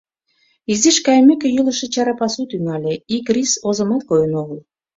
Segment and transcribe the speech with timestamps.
[0.71, 4.59] Изиш кайымеке, йӱлышӧ чара пасу тӱҥале, ик рис озымат койын огыл.